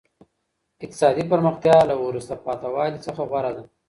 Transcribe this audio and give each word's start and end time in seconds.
اقتصادي 0.83 1.23
پرمختیا 1.31 1.77
له 1.89 1.95
وروسته 2.05 2.33
پاته 2.45 2.67
والي 2.75 2.99
څخه 3.07 3.21
غوره 3.29 3.51
ده. 3.57 3.63